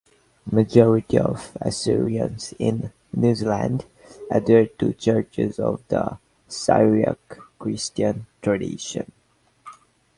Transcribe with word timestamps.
Majority 0.51 1.19
of 1.19 1.55
Assyrians 1.61 2.55
in 2.57 2.91
New 3.13 3.35
Zealand 3.35 3.85
adhere 4.31 4.65
to 4.65 4.93
churches 4.93 5.59
of 5.59 5.83
the 5.89 6.17
Syriac 6.47 7.19
Christian 7.59 8.25
tradition. 8.41 9.11